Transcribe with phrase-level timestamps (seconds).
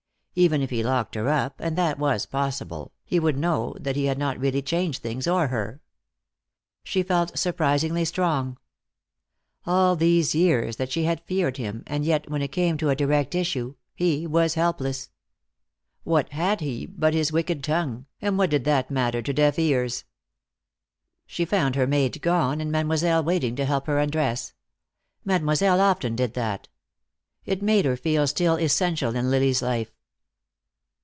[0.33, 4.05] Even if he locked her up, and that was possible, he would know that he
[4.05, 5.81] had not really changed things, or her.
[6.85, 8.57] She felt surprisingly strong.
[9.65, 12.95] All these years that she had feared him, and yet when it came to a
[12.95, 15.09] direct issue, he was helpless!
[16.05, 20.05] What had he but his wicked tongue, and what did that matter to deaf ears?
[21.27, 24.53] She found her maid gone, and Mademoiselle waiting to help her undress.
[25.25, 26.69] Mademoiselle often did that.
[27.43, 29.91] It made her feel still essential in Lily's life.